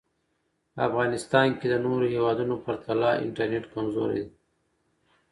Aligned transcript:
په 0.73 0.79
افغانیستان 0.89 1.47
کې 1.59 1.67
د 1.69 1.75
نورو 1.85 2.05
هېوادونو 2.13 2.55
پرتله 2.65 3.09
انټرنټ 3.23 3.65
کمزوری 3.73 4.21
دی 4.27 4.33